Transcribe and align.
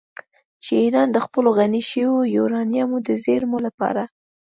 چې 0.63 0.71
ایران 0.83 1.09
د 1.11 1.17
خپلو 1.25 1.49
غني 1.57 1.81
شویو 1.89 2.15
یورانیمو 2.35 2.97
د 3.07 3.09
زیرمو 3.23 3.57
لپاره 3.67 4.03